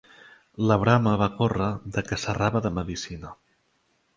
La 0.69 0.77
brama 0.83 1.13
va 1.23 1.27
córrer 1.35 1.67
de 1.97 2.05
que 2.09 2.19
s'errava 2.25 2.63
de 2.69 2.73
medicina 2.79 3.35